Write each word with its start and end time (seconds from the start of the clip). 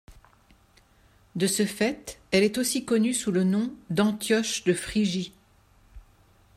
De 1.35 1.45
ce 1.45 1.63
fait 1.63 2.19
elle 2.31 2.41
est 2.41 2.57
aussi 2.57 2.85
connue 2.85 3.13
sous 3.13 3.31
le 3.31 3.43
nom 3.43 3.71
d'Antioche 3.91 4.63
de 4.63 4.73
Phrygie. 4.73 5.31